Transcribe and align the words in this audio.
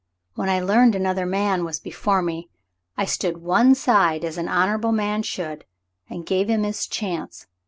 When 0.33 0.49
I 0.49 0.59
learned 0.61 0.95
another 0.95 1.27
man 1.27 1.63
was 1.63 1.79
before 1.79 2.23
me, 2.23 2.49
I 2.97 3.05
stood 3.05 3.37
one 3.43 3.75
side 3.75 4.25
as 4.25 4.39
an 4.39 4.47
honorable 4.47 4.91
man 4.91 5.21
should 5.21 5.63
and 6.09 6.25
gave 6.25 6.49
him 6.49 6.63
his 6.63 6.87
chance. 6.87 7.45